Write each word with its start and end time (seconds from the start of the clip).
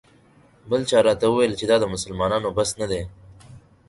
بل 0.69 0.81
چا 0.89 0.97
راته 1.07 1.25
وویل 1.29 1.53
چې 1.59 1.65
دا 1.71 1.77
د 1.79 1.85
مسلمانانو 1.93 2.49
بس 2.57 2.69
نه 2.81 2.87
دی. 2.91 3.01